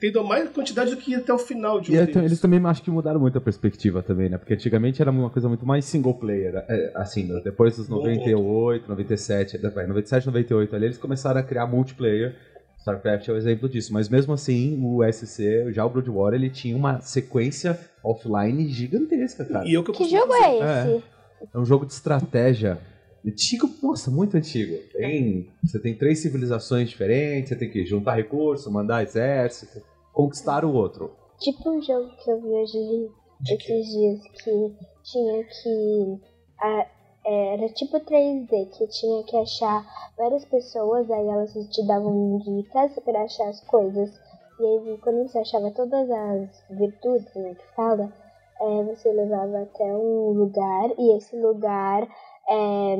tendo 0.00 0.20
a 0.20 0.22
mais 0.22 0.48
quantidade 0.50 0.90
do 0.92 0.96
que 0.96 1.12
até 1.12 1.32
o 1.34 1.38
final 1.38 1.80
de 1.80 1.90
um 1.90 1.94
E 1.94 1.98
é, 1.98 2.06
deles. 2.06 2.22
eles 2.24 2.40
também 2.40 2.64
acho 2.64 2.80
que 2.82 2.90
mudaram 2.90 3.18
muito 3.18 3.36
a 3.36 3.40
perspectiva 3.40 4.00
também, 4.00 4.28
né? 4.28 4.38
Porque 4.38 4.54
antigamente 4.54 5.02
era 5.02 5.10
uma 5.10 5.28
coisa 5.28 5.48
muito 5.48 5.66
mais 5.66 5.84
single 5.84 6.14
player. 6.14 6.64
é, 6.68 6.92
assim, 6.94 7.24
né? 7.24 7.40
depois 7.42 7.76
dos 7.76 7.88
Bom 7.88 7.96
98, 7.96 8.88
97, 8.88 9.58
vai, 9.58 9.86
97, 9.88 10.26
98 10.26 10.76
ali, 10.76 10.84
eles 10.86 10.98
começaram 10.98 11.40
a 11.40 11.42
criar 11.42 11.66
multiplayer. 11.66 12.36
StarCraft 12.78 13.28
é 13.28 13.32
o 13.32 13.36
exemplo 13.36 13.68
disso. 13.68 13.92
Mas 13.92 14.08
mesmo 14.08 14.32
assim, 14.32 14.78
o 14.80 15.02
SC, 15.12 15.72
já 15.72 15.84
o 15.84 15.90
Broadwater, 15.90 16.38
ele 16.38 16.48
tinha 16.48 16.76
uma 16.76 17.00
sequência 17.00 17.76
offline 18.04 18.68
gigantesca, 18.68 19.44
cara. 19.44 19.66
E 19.66 19.74
eu 19.74 19.82
que 19.82 19.90
eu 19.90 19.94
Que 19.94 20.08
jogo 20.08 20.32
fazer. 20.32 20.44
é 20.44 20.94
esse? 20.96 21.04
É 21.52 21.58
um 21.58 21.64
jogo 21.64 21.84
de 21.84 21.92
estratégia. 21.92 22.78
Antigo, 23.26 23.68
nossa, 23.82 24.10
muito 24.10 24.36
antigo. 24.36 24.78
Tem, 24.92 25.50
você 25.62 25.78
tem 25.78 25.94
três 25.94 26.20
civilizações 26.20 26.88
diferentes, 26.88 27.50
você 27.50 27.56
tem 27.56 27.70
que 27.70 27.84
juntar 27.84 28.14
recursos, 28.14 28.72
mandar 28.72 29.02
exército, 29.02 29.82
conquistar 30.12 30.64
o 30.64 30.72
outro. 30.72 31.10
Tipo 31.38 31.70
um 31.70 31.82
jogo 31.82 32.10
que 32.16 32.30
eu 32.30 32.40
vi 32.40 32.48
hoje 32.48 33.10
esses 33.50 33.86
dias 33.86 34.20
que 34.42 34.74
tinha 35.04 35.44
que. 35.44 36.20
ah, 36.60 36.86
era 37.26 37.68
tipo 37.74 38.00
3D, 38.00 38.70
que 38.70 38.86
tinha 38.86 39.22
que 39.24 39.36
achar 39.36 39.84
várias 40.16 40.44
pessoas, 40.46 41.10
aí 41.10 41.28
elas 41.28 41.52
te 41.52 41.86
davam 41.86 42.38
dicas 42.38 42.92
pra 43.04 43.22
achar 43.22 43.48
as 43.48 43.60
coisas. 43.64 44.10
E 44.58 44.64
aí 44.64 44.98
quando 44.98 45.28
você 45.28 45.38
achava 45.38 45.70
todas 45.70 46.10
as 46.10 46.64
virtudes, 46.70 47.34
né, 47.34 47.54
que 47.54 47.74
fala, 47.76 48.12
é, 48.60 48.82
você 48.84 49.12
levava 49.12 49.60
até 49.62 49.84
um 49.84 50.30
lugar 50.30 50.90
e 50.98 51.16
esse 51.16 51.36
lugar 51.36 52.08
é, 52.48 52.96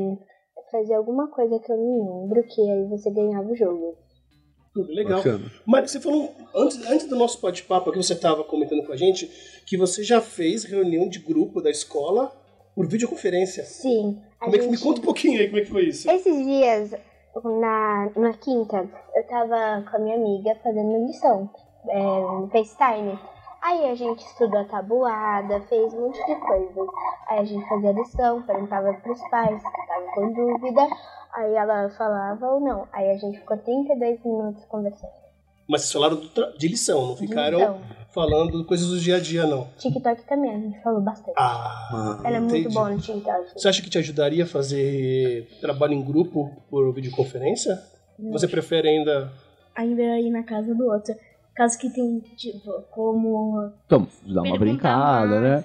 fazia 0.71 0.97
alguma 0.97 1.29
coisa 1.29 1.59
que 1.59 1.73
eu 1.73 1.77
não 1.77 2.23
lembro, 2.23 2.43
que 2.45 2.61
aí 2.61 2.89
você 2.89 3.11
ganhava 3.11 3.49
o 3.51 3.57
jogo. 3.57 3.97
Tudo 4.75 4.93
legal. 4.93 5.19
Bacana. 5.19 5.51
Mas 5.67 5.91
você 5.91 6.01
falou, 6.01 6.31
antes, 6.55 6.91
antes 6.91 7.07
do 7.09 7.17
nosso 7.17 7.41
bate-papo, 7.41 7.91
que 7.91 7.97
você 7.97 8.13
estava 8.13 8.45
comentando 8.45 8.85
com 8.85 8.93
a 8.93 8.97
gente, 8.97 9.27
que 9.67 9.77
você 9.77 10.03
já 10.03 10.21
fez 10.21 10.65
reunião 10.65 11.09
de 11.09 11.19
grupo 11.19 11.61
da 11.61 11.71
escola 11.71 12.31
por 12.75 12.87
videoconferência. 12.87 13.65
Sim. 13.65 14.21
Como 14.39 14.55
é 14.55 14.59
que, 14.59 14.69
me 14.69 14.79
conta 14.79 15.01
um 15.01 15.05
pouquinho 15.05 15.41
aí 15.41 15.47
como 15.47 15.59
é 15.59 15.63
que 15.63 15.71
foi 15.71 15.87
isso. 15.87 16.09
Esses 16.09 16.45
dias, 16.45 16.95
na, 17.45 18.13
na 18.15 18.33
quinta, 18.35 18.89
eu 19.17 19.27
tava 19.27 19.85
com 19.91 19.97
a 19.97 19.99
minha 19.99 20.17
amiga 20.17 20.55
fazendo 20.63 21.07
lição, 21.07 21.51
é, 21.89 22.49
FaceTime. 22.53 23.19
Aí 23.69 23.91
a 23.91 23.95
gente 23.95 24.25
estudou 24.25 24.61
a 24.61 24.65
tabuada, 24.65 25.61
fez 25.69 25.93
um 25.93 26.07
monte 26.07 26.25
de 26.25 26.35
coisa. 26.37 26.87
Aí 27.29 27.39
a 27.41 27.45
gente 27.45 27.69
fazia 27.69 27.93
lição, 27.93 28.43
perguntava 28.43 28.95
pros 28.95 29.21
pais 29.29 29.61
se 29.61 29.69
estavam 29.69 30.11
com 30.15 30.33
dúvida. 30.33 30.89
Aí 31.35 31.55
ela 31.55 31.91
falava 31.91 32.47
ou 32.47 32.61
não. 32.61 32.89
Aí 32.91 33.11
a 33.11 33.19
gente 33.19 33.39
ficou 33.39 33.59
32 33.59 34.25
minutos 34.25 34.65
conversando. 34.65 35.13
Mas 35.69 35.83
vocês 35.83 35.93
falaram 35.93 36.19
de 36.57 36.67
lição, 36.69 37.09
não 37.09 37.17
ficaram 37.17 37.59
lição. 37.59 37.81
falando 38.15 38.65
coisas 38.65 38.89
do 38.89 38.99
dia 38.99 39.17
a 39.17 39.21
dia, 39.21 39.47
não. 39.47 39.69
TikTok 39.77 40.23
também, 40.27 40.51
a 40.51 40.59
gente 40.59 40.83
falou 40.83 41.03
bastante. 41.03 41.35
Ah, 41.37 42.23
Ela 42.25 42.39
é 42.39 42.41
muito 42.41 42.57
entendi. 42.57 42.75
boa 42.75 42.89
no 42.89 42.99
TikTok. 42.99 43.53
Você 43.53 43.69
acha 43.69 43.83
que 43.83 43.91
te 43.91 43.99
ajudaria 43.99 44.45
a 44.45 44.47
fazer 44.47 45.47
trabalho 45.61 45.93
em 45.93 46.03
grupo 46.03 46.51
por 46.71 46.91
videoconferência? 46.95 47.79
Você 48.33 48.49
prefere 48.49 48.89
ainda. 48.89 49.31
Ainda 49.77 50.03
ir 50.19 50.31
na 50.31 50.43
casa 50.43 50.75
do 50.75 50.87
outro. 50.87 51.15
Caso 51.59 51.77
que 51.77 51.91
tem, 51.91 52.21
tipo, 52.37 52.71
como. 52.89 53.73
Então, 53.85 54.07
dá 54.33 54.43
uma 54.43 54.57
brincada, 54.57 55.41
né? 55.41 55.65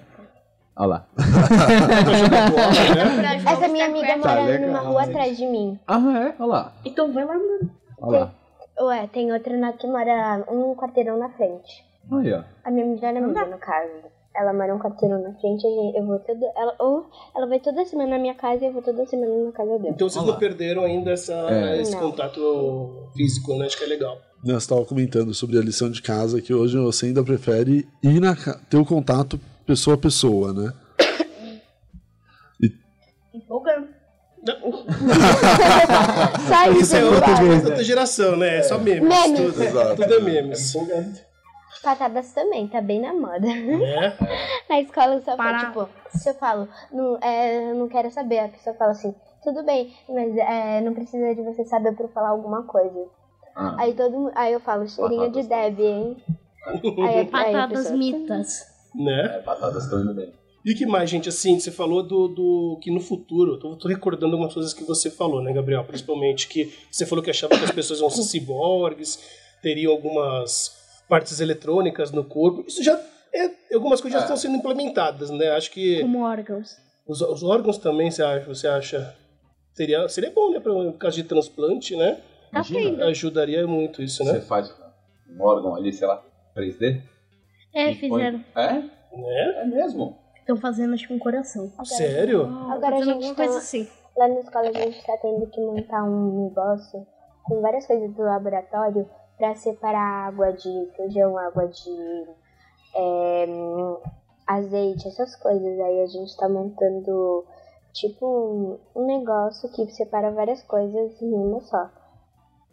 Olha 0.76 0.88
lá. 0.88 1.08
Essa 3.46 3.68
minha 3.68 3.86
amiga 3.86 4.18
mora 4.18 4.44
legal, 4.44 4.68
numa 4.70 4.80
rua 4.80 5.02
gente. 5.04 5.12
atrás 5.12 5.38
de 5.38 5.46
mim. 5.46 5.80
Ah, 5.88 6.00
é? 6.18 6.34
Olha 6.40 6.52
lá. 6.52 6.74
Então 6.84 7.14
vai 7.14 7.24
lá, 7.24 7.34
mano. 7.36 7.70
Olha 8.02 8.20
lá. 8.22 8.34
Ué, 8.82 9.08
tem 9.14 9.32
outra 9.32 9.56
na, 9.56 9.72
que 9.74 9.86
mora 9.86 10.44
um 10.50 10.74
quarteirão 10.76 11.20
na 11.20 11.30
frente. 11.30 11.86
Aí, 12.12 12.34
ó. 12.34 12.42
A 12.66 12.72
minha 12.72 12.88
melhor 12.88 13.16
amiga, 13.16 13.46
no 13.46 13.60
caso. 13.60 13.92
Ela 14.36 14.52
mora 14.52 14.74
um 14.76 14.80
quarteirão 14.80 15.22
na 15.22 15.32
frente, 15.36 15.64
eu 15.96 16.08
vou 16.08 16.18
toda. 16.18 16.44
Ela, 16.58 16.74
ou 16.80 17.06
ela 17.36 17.46
vai 17.46 17.60
toda 17.60 17.86
semana 17.86 18.10
na 18.10 18.18
minha 18.18 18.34
casa 18.34 18.64
e 18.64 18.68
eu 18.68 18.74
vou 18.74 18.82
toda 18.82 19.06
semana 19.06 19.32
na 19.46 19.52
casa 19.52 19.78
dela. 19.78 19.90
Então 19.94 20.10
vocês 20.10 20.26
não 20.26 20.40
perderam 20.40 20.82
ainda 20.86 21.12
essa, 21.12 21.34
É. 21.52 21.80
esse 21.80 21.92
Não. 21.92 22.00
contato 22.10 23.10
físico, 23.16 23.54
né? 23.60 23.68
Acho 23.68 23.78
que 23.78 23.84
é 23.84 23.88
legal. 23.88 24.18
Você 24.44 24.52
estava 24.58 24.86
comentando 24.86 25.34
sobre 25.34 25.58
a 25.58 25.62
lição 25.62 25.90
de 25.90 26.02
casa 26.02 26.42
que 26.42 26.54
hoje 26.54 26.78
você 26.78 27.06
ainda 27.08 27.24
prefere 27.24 27.88
ir 28.04 28.20
na 28.20 28.36
ter 28.70 28.78
o 28.78 28.86
contato 28.86 29.40
pessoa 29.66 29.96
a 29.96 30.00
pessoa, 30.00 30.52
né? 30.54 30.74
Empolgante. 33.34 33.90
Só 36.48 36.72
isso, 36.72 36.82
Isso 36.82 36.96
é 36.98 37.06
outra, 37.06 37.44
outra 37.66 37.84
geração, 37.84 38.36
né? 38.36 38.58
É 38.58 38.64
só 38.64 38.78
memes. 38.78 39.08
Memes. 39.08 39.40
Tudo, 39.40 39.64
Exato. 39.64 39.96
tudo 40.02 40.14
é 40.14 40.20
memes. 40.20 40.74
Patadas 41.82 42.34
também, 42.34 42.68
tá 42.68 42.82
bem 42.82 43.00
na 43.02 43.14
moda. 43.14 43.40
Né? 43.40 44.18
Na 44.70 44.82
escola 44.82 45.16
eu 45.16 45.22
só 45.22 45.38
falo, 45.38 45.38
Para. 45.38 45.66
tipo, 45.66 45.90
se 46.18 46.30
eu 46.30 46.34
falo, 46.36 46.68
não, 46.92 47.18
é, 47.22 47.72
eu 47.72 47.76
não 47.76 47.88
quero 47.90 48.12
saber, 48.12 48.40
a 48.40 48.50
pessoa 48.50 48.76
fala 48.76 48.92
assim, 48.92 49.14
tudo 49.44 49.64
bem, 49.64 49.94
mas 50.08 50.36
é, 50.38 50.82
não 50.82 50.94
precisa 50.94 51.34
de 51.34 51.42
você 51.42 51.66
saber 51.66 51.94
pra 51.94 52.06
eu 52.06 52.10
falar 52.10 52.30
alguma 52.30 52.64
coisa. 52.64 53.06
Ah. 53.56 53.76
Aí 53.80 53.94
todo 53.94 54.12
mundo, 54.12 54.32
aí 54.36 54.54
eu 54.54 54.60
falo, 54.60 54.88
cheirinho 54.88 55.32
de 55.32 55.44
Debbie, 55.44 55.84
hein? 55.84 56.18
Aí, 57.06 57.30
aí 57.34 57.70
pessoa, 57.70 57.98
mitas. 57.98 58.66
né? 58.96 59.36
É, 59.36 59.42
batatas 59.42 59.84
estão 59.84 60.02
indo 60.02 60.14
bem. 60.14 60.32
E 60.66 60.74
que 60.74 60.86
mais, 60.86 61.10
gente? 61.10 61.28
Assim, 61.28 61.60
você 61.60 61.70
falou 61.70 62.02
do, 62.02 62.30
do 62.30 62.80
que 62.82 62.90
no 62.90 63.02
futuro, 63.02 63.60
tô, 63.60 63.76
tô 63.76 63.90
recordando 63.90 64.32
algumas 64.32 64.54
coisas 64.54 64.74
que 64.74 64.86
você 64.86 65.12
falou, 65.12 65.44
né, 65.44 65.52
Gabriel? 65.52 65.84
Principalmente 65.84 66.48
que 66.48 66.74
você 66.90 67.06
falou 67.06 67.22
que 67.22 67.30
achava 67.30 67.58
que 67.58 67.66
as 67.66 67.72
pessoas 67.72 68.00
iam 68.00 68.10
ser 68.10 68.24
ciborgues, 68.24 69.20
teriam 69.62 69.92
algumas 69.92 70.72
partes 71.10 71.42
eletrônicas 71.42 72.12
no 72.12 72.24
corpo. 72.24 72.64
Isso 72.66 72.82
já 72.82 72.98
é, 73.34 73.76
algumas 73.76 74.00
coisas 74.00 74.20
já 74.20 74.24
estão 74.26 74.38
sendo 74.38 74.56
implementadas, 74.56 75.30
né? 75.32 75.50
Acho 75.50 75.70
que 75.70 76.00
Como 76.00 76.24
órgãos. 76.24 76.78
os, 77.06 77.20
os 77.22 77.44
órgãos 77.44 77.78
também, 77.78 78.10
você 78.10 78.24
acha, 78.24 78.46
você 78.46 78.68
acha 78.68 79.16
seria, 79.74 80.08
seria 80.08 80.32
bom, 80.32 80.52
né, 80.52 80.60
para 80.60 80.74
um 80.74 80.94
caso 80.94 81.16
de 81.16 81.24
transplante, 81.24 81.96
né? 81.96 82.22
Tá 82.54 82.64
feito. 82.64 83.04
Ajudaria 83.04 83.68
muito 83.68 84.02
isso, 84.02 84.24
Você 84.24 84.34
né? 84.34 84.42
faz 84.42 84.74
um 85.30 85.42
órgão 85.42 85.76
ali, 85.76 85.92
sei 85.92 86.08
lá, 86.08 86.24
3D? 86.56 87.02
É, 87.74 87.92
e 87.92 87.96
põe- 87.96 88.10
fizeram. 88.10 88.44
É? 88.56 88.74
Né? 88.74 89.62
É 89.62 89.66
mesmo. 89.66 90.18
Estão 90.40 90.58
fazendo, 90.58 90.94
acho 90.94 91.08
que 91.08 91.14
um 91.14 91.20
coração. 91.20 91.72
Sério? 91.86 92.46
Agora 92.70 92.98
a 92.98 93.02
gente 93.02 93.28
tá- 93.30 93.36
coisa 93.36 93.58
assim. 93.58 93.88
Lá 94.16 94.28
na 94.28 94.40
escola 94.42 94.70
a 94.70 94.74
gente 94.74 95.04
tá 95.06 95.18
tendo 95.22 95.48
que 95.48 95.60
montar 95.62 96.04
um 96.04 96.44
negócio 96.50 97.06
com 97.46 97.62
várias 97.62 97.88
coisas 97.88 98.14
do 98.14 98.22
laboratório 98.22 99.10
pra 99.38 99.56
separar 99.56 100.28
água 100.28 100.52
de 100.54 100.88
feijão, 100.96 101.36
água 101.38 101.68
de 101.68 102.26
é, 102.96 103.46
azeite, 104.48 105.08
essas 105.08 105.36
coisas. 105.38 105.80
Aí 105.80 106.02
a 106.02 106.08
gente 106.08 106.38
tá 106.38 106.48
montando 106.48 107.46
tipo 107.94 108.26
um, 108.96 109.02
um 109.02 109.06
negócio 109.08 109.70
que 109.72 109.88
separa 109.92 110.32
várias 110.32 110.62
coisas 110.64 111.22
em 111.22 111.34
uma 111.34 111.62
só. 111.62 111.90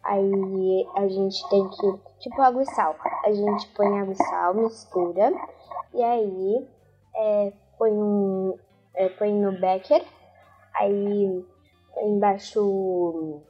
Aí 0.03 0.87
a 0.95 1.07
gente 1.07 1.47
tem 1.49 1.67
que, 1.69 1.99
tipo 2.19 2.41
água 2.41 2.63
e 2.63 2.65
sal. 2.73 2.95
A 3.23 3.31
gente 3.31 3.67
põe 3.69 3.99
água 3.99 4.13
e 4.13 4.17
sal, 4.17 4.53
mistura, 4.55 5.31
e 5.93 6.03
aí 6.03 6.67
é, 7.15 7.53
põe 7.77 7.91
um. 7.91 8.57
é, 8.95 9.09
põe 9.09 9.31
no 9.33 9.51
becker, 9.59 10.03
aí 10.75 11.45
põe 11.93 12.09
embaixo 12.09 13.41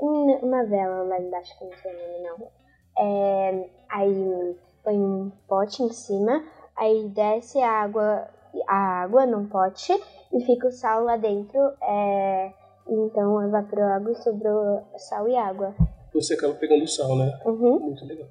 um- 0.00 0.38
uma 0.42 0.64
vela 0.64 1.02
lá 1.04 1.20
embaixo, 1.20 1.56
que 1.58 1.64
não 1.64 1.72
sei 1.76 1.94
o 1.94 1.98
nome 1.98 2.22
não. 2.22 2.50
É, 2.98 3.70
aí 3.88 4.56
põe 4.82 4.96
um 4.98 5.30
pote 5.46 5.82
em 5.82 5.92
cima, 5.92 6.42
aí 6.76 7.08
desce 7.10 7.60
a 7.60 7.70
água, 7.70 8.28
a 8.66 9.02
água 9.02 9.26
num 9.26 9.48
pote 9.48 9.92
e 10.32 10.40
fica 10.44 10.68
o 10.68 10.72
sal 10.72 11.04
lá 11.04 11.16
dentro. 11.16 11.58
É, 11.82 12.52
então 12.88 13.42
evaporou 13.46 13.84
água 13.86 14.12
e 14.12 14.22
sobrou 14.22 14.82
sal 14.96 15.28
e 15.28 15.36
água. 15.36 15.74
Você 16.14 16.34
acaba 16.34 16.54
pegando 16.54 16.84
o 16.84 16.88
sal, 16.88 17.16
né? 17.16 17.38
Uhum. 17.44 17.78
Muito 17.80 18.04
legal. 18.04 18.26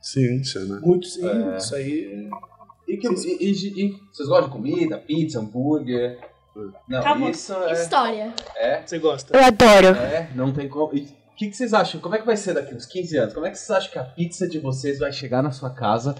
Ciência, 0.00 0.60
né? 0.64 0.80
Muito 0.82 1.06
sim. 1.06 1.26
É. 1.28 1.56
Isso 1.56 1.74
aí. 1.74 2.30
E, 2.86 2.96
que, 2.96 3.08
e, 3.08 3.50
e- 3.50 3.86
e- 3.86 4.00
vocês 4.12 4.28
gostam 4.28 4.46
de 4.48 4.52
comida? 4.52 4.98
Pizza, 4.98 5.40
hambúrguer? 5.40 6.18
Não, 6.88 7.02
Calma. 7.02 7.28
isso 7.28 7.52
é, 7.52 7.72
História. 7.72 8.32
é, 8.56 8.80
Você 8.86 8.98
gosta? 8.98 9.36
Eu 9.36 9.44
adoro. 9.44 9.88
é, 9.98 10.30
não 10.34 10.52
tem 10.52 10.68
como. 10.68 10.94
E 10.94 11.00
o 11.02 11.36
que, 11.36 11.48
que 11.50 11.56
vocês 11.56 11.74
acham? 11.74 12.00
Como 12.00 12.14
é 12.14 12.18
que 12.18 12.24
vai 12.24 12.36
ser 12.36 12.54
daqui 12.54 12.74
uns 12.74 12.86
15 12.86 13.16
anos? 13.18 13.34
Como 13.34 13.44
é 13.44 13.50
que 13.50 13.58
vocês 13.58 13.70
acham 13.76 13.90
que 13.92 13.98
a 13.98 14.04
pizza 14.04 14.48
de 14.48 14.58
vocês 14.58 14.98
vai 15.00 15.12
chegar 15.12 15.42
na 15.42 15.50
sua 15.50 15.68
casa 15.70 16.14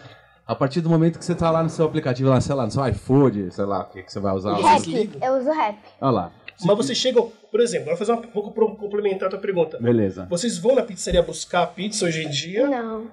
a 0.47 0.55
partir 0.55 0.81
do 0.81 0.91
momento 0.91 1.19
que 1.19 1.25
você 1.25 1.35
tá 1.35 1.51
lá 1.51 1.63
no 1.63 1.71
seu 1.71 1.87
aplicativo, 1.87 2.29
lá, 2.29 2.41
sei 2.41 2.55
lá, 2.55 2.65
no 2.67 2.71
seu 2.71 2.87
iFood, 2.89 3.51
sei 3.53 3.65
lá, 3.65 3.81
o 3.83 3.89
que, 3.89 4.03
que 4.03 4.13
você 4.13 4.21
vai 4.21 4.35
usar 4.35 4.55
Rap. 4.57 5.11
Eu 5.23 5.39
uso 5.39 5.51
rap. 5.51 5.79
Olha 6.01 6.11
lá. 6.11 6.33
Mas 6.65 6.77
vocês 6.77 6.97
chegam, 6.99 7.31
por 7.51 7.61
exemplo, 7.61 7.87
vou 7.89 7.97
fazer 7.97 8.13
uma, 8.13 8.23
vou 8.33 8.51
complementar 8.77 9.29
a 9.29 9.31
tua 9.31 9.39
pergunta. 9.41 9.79
Beleza. 9.79 10.27
Vocês 10.31 10.57
vão 10.59 10.75
na 10.75 10.83
pizzaria 10.83 11.23
buscar 11.23 11.63
a 11.63 11.67
pizza 11.67 12.05
hoje 12.07 12.25
em 12.25 12.31
dia? 12.31 12.67
Não. 12.67 13.07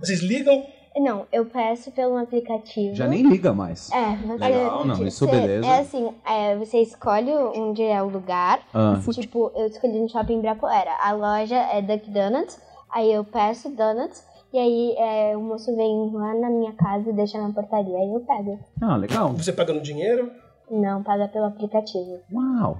Vocês 0.00 0.20
ligam? 0.20 0.64
Não, 0.98 1.26
eu 1.30 1.44
peço 1.44 1.90
pelo 1.90 2.16
aplicativo. 2.16 2.94
Já 2.94 3.06
nem 3.06 3.22
liga 3.22 3.52
mais. 3.52 3.90
É, 3.92 4.16
você. 4.16 4.44
Legal, 4.48 4.84
não, 4.86 5.06
isso 5.06 5.26
você- 5.26 5.30
beleza. 5.30 5.66
É 5.66 5.78
assim, 5.80 6.10
é, 6.26 6.56
você 6.56 6.78
escolhe 6.78 7.30
onde 7.32 7.82
é 7.82 8.02
o 8.02 8.08
lugar. 8.08 8.60
Ah, 8.72 8.98
Tipo, 9.12 9.52
eu 9.54 9.66
escolhi 9.66 10.00
no 10.00 10.08
shopping 10.08 10.38
Ibirapuera. 10.38 10.92
A 11.02 11.12
loja 11.12 11.56
é 11.56 11.82
Duck 11.82 12.08
Donuts. 12.10 12.58
Aí 12.90 13.12
eu 13.12 13.24
peço 13.24 13.68
donuts. 13.68 14.24
E 14.54 14.58
aí 14.58 14.94
é, 14.96 15.36
o 15.36 15.40
moço 15.42 15.74
vem 15.76 16.10
lá 16.14 16.32
na 16.34 16.48
minha 16.48 16.72
casa 16.72 17.10
e 17.10 17.12
deixa 17.12 17.36
na 17.38 17.52
portaria. 17.52 17.94
Aí 17.98 18.14
eu 18.14 18.20
pego. 18.20 18.58
ah, 18.80 18.96
legal. 18.96 19.32
Você 19.34 19.52
paga 19.52 19.74
no 19.74 19.82
dinheiro? 19.82 20.30
Não, 20.70 21.02
paga 21.02 21.28
pelo 21.28 21.46
aplicativo. 21.46 22.20
Uau. 22.32 22.78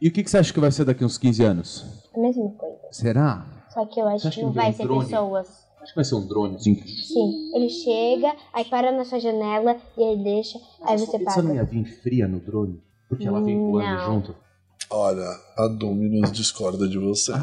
E 0.00 0.08
o 0.08 0.12
que, 0.12 0.22
que 0.22 0.30
você 0.30 0.38
acha 0.38 0.52
que 0.52 0.60
vai 0.60 0.70
ser 0.70 0.84
daqui 0.84 1.04
uns 1.04 1.16
15 1.16 1.42
anos? 1.44 2.02
A 2.14 2.18
mesma 2.20 2.50
coisa. 2.50 2.78
Será? 2.90 3.46
Só 3.70 3.86
que 3.86 4.00
eu 4.00 4.06
acho 4.08 4.24
Você 4.28 4.30
que 4.36 4.42
não 4.42 4.52
vai 4.52 4.70
um 4.70 4.72
ser 4.72 4.82
drone? 4.84 5.04
pessoas. 5.04 5.64
Acho 5.80 5.92
que 5.92 5.96
vai 5.96 6.04
ser 6.04 6.14
um 6.14 6.26
drone, 6.26 6.56
assim. 6.56 6.74
Sim. 6.76 7.50
Ele 7.54 7.68
chega, 7.68 8.34
aí 8.52 8.64
para 8.64 8.90
na 8.90 9.04
sua 9.04 9.20
janela 9.20 9.76
e 9.96 10.02
aí 10.02 10.16
deixa. 10.16 10.58
aí 10.82 10.98
você 10.98 11.18
Pizza 11.18 11.42
não 11.42 11.48
paga. 11.50 11.54
ia 11.60 11.64
vir 11.64 11.84
fria 11.84 12.26
no 12.26 12.40
drone? 12.40 12.82
Porque 13.08 13.26
ela 13.26 13.40
vem 13.42 13.58
voando 13.58 13.88
Não. 13.88 14.04
junto? 14.06 14.36
Olha, 14.90 15.26
a 15.56 15.66
Dominus 15.66 16.30
discorda 16.30 16.86
de 16.86 16.98
você. 16.98 17.32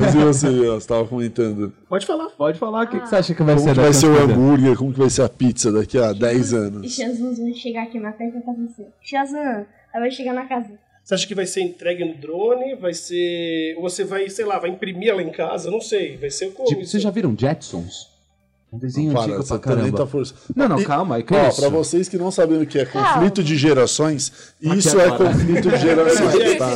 Mas 0.00 0.14
e 0.14 0.18
você, 0.18 0.48
você 0.50 0.86
tava 0.88 1.06
comentando. 1.06 1.72
Pode 1.88 2.06
falar. 2.06 2.26
Pode 2.30 2.58
falar, 2.58 2.84
o 2.84 2.88
que, 2.88 3.00
que 3.00 3.08
você 3.08 3.16
acha 3.16 3.34
que 3.34 3.42
vai 3.42 3.54
Como 3.56 3.66
ser 3.68 3.74
que 3.74 3.80
vai 3.80 3.92
ser 3.92 4.06
o 4.06 4.10
15 4.10 4.22
anos? 4.22 4.36
hambúrguer? 4.36 4.76
Como 4.76 4.92
que 4.92 4.98
vai 4.98 5.10
ser 5.10 5.22
a 5.22 5.28
pizza 5.28 5.72
daqui 5.72 5.98
a 5.98 6.12
10 6.12 6.52
E 6.52 6.56
anos? 6.56 6.94
Jesus 6.94 7.38
vai 7.38 7.52
chegar 7.54 7.82
aqui 7.84 7.98
na 7.98 8.12
casa 8.12 8.30
e 8.30 8.32
vai 8.32 8.42
fazer 8.42 8.64
assim. 8.64 8.86
Shazam. 9.02 9.66
Aí 9.94 10.00
vai 10.00 10.10
chegar 10.10 10.34
na 10.34 10.46
casa. 10.46 10.68
Você 11.02 11.14
acha 11.14 11.26
que 11.26 11.34
vai 11.34 11.46
ser 11.46 11.62
entregue 11.62 12.04
no 12.04 12.14
drone? 12.20 12.74
Vai 12.76 12.92
ser. 12.92 13.74
Ou 13.76 13.82
você 13.88 14.04
vai, 14.04 14.28
sei 14.28 14.44
lá, 14.44 14.58
vai 14.58 14.70
imprimir 14.70 15.08
ela 15.08 15.22
em 15.22 15.30
casa? 15.30 15.70
Não 15.70 15.80
sei. 15.80 16.18
Vai 16.18 16.30
ser 16.30 16.52
como? 16.52 16.68
Tipo, 16.68 16.84
vocês 16.84 17.02
já 17.02 17.10
viram 17.10 17.34
Jetsons? 17.36 18.17
Um 18.70 18.78
desenho 18.78 19.12
Para, 19.12 19.22
antigo 19.22 19.36
você 19.38 19.48
pra 19.48 19.58
também 19.58 19.78
caramba. 19.78 19.96
tá 19.98 20.06
força. 20.06 20.34
Não, 20.54 20.68
não, 20.68 20.78
E- 20.80 20.84
calma, 20.84 21.16
é 21.18 21.22
que 21.22 21.34
Ó, 21.34 21.48
isso? 21.48 21.60
pra 21.60 21.70
vocês 21.70 22.08
que 22.08 22.18
não 22.18 22.30
sabem 22.30 22.60
o 22.60 22.66
que 22.66 22.78
é 22.78 22.84
conflito 22.84 23.42
de 23.42 23.56
gerações, 23.56 24.52
Aqui 24.62 24.78
isso 24.78 25.00
é 25.00 25.10
conflito 25.16 25.70
de 25.70 25.76
gerações, 25.78 26.58
tá? 26.58 26.74